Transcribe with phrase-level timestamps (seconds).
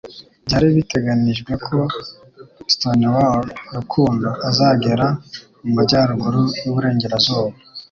[0.45, 1.77] Byari biteganijwe ko
[2.73, 5.07] Stonewall Rukundo azagera
[5.63, 7.55] mu majyaruguru y'uburengerazuba